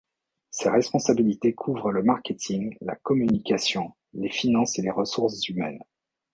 Ses 0.49 0.67
responsabilités 0.69 1.53
couvrent 1.53 1.91
le 1.91 2.01
marketing, 2.01 2.75
la 2.81 2.95
communication, 2.95 3.93
les 4.15 4.31
finances 4.31 4.79
et 4.79 4.81
les 4.81 4.89
ressources 4.89 5.47
humaines. 5.47 5.83